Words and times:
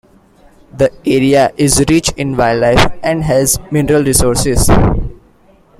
The 0.75 0.91
area 1.05 1.51
is 1.57 1.85
rich 1.87 2.11
in 2.17 2.35
wildlife 2.35 2.91
and 3.03 3.21
has 3.23 3.59
mineral 3.71 4.03
resources. 4.03 4.67